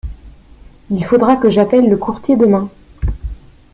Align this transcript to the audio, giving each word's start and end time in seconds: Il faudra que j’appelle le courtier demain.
Il 0.89 1.05
faudra 1.05 1.35
que 1.35 1.51
j’appelle 1.51 1.87
le 1.87 1.95
courtier 1.95 2.35
demain. 2.35 2.69